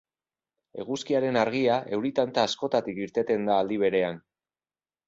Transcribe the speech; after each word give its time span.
Eguzkiaren 0.83 1.37
argia, 1.43 1.75
euri 1.99 2.13
tanta 2.21 2.47
askotatik 2.51 3.05
irteten 3.07 3.47
da 3.53 3.61
aldi 3.67 3.81
berean. 3.87 4.21